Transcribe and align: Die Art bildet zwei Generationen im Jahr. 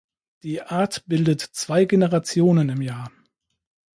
Die 0.41 0.63
Art 0.63 1.03
bildet 1.07 1.41
zwei 1.41 1.85
Generationen 1.85 2.69
im 2.69 2.81
Jahr. 2.81 3.11